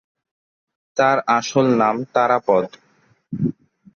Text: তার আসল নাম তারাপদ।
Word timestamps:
তার 0.97 1.17
আসল 1.29 1.65
নাম 1.77 1.95
তারাপদ। 2.13 2.65